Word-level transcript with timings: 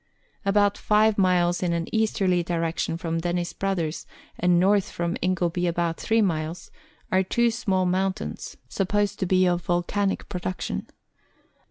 About 0.43 0.79
five 0.79 1.19
miles 1.19 1.61
in 1.61 1.73
an 1.73 1.85
easterly 1.93 2.41
direction 2.41 2.97
from 2.97 3.19
Dennis 3.19 3.53
Brothers, 3.53 4.07
and 4.35 4.59
north 4.59 4.89
from 4.89 5.15
Ingleby 5.21 5.67
about 5.67 5.99
three 5.99 6.23
miles, 6.23 6.71
are 7.11 7.21
two 7.21 7.51
small 7.51 7.85
mountains, 7.85 8.57
supposed 8.67 9.19
to 9.19 9.27
be 9.27 9.45
of 9.45 9.61
volcanic 9.61 10.27
production. 10.27 10.87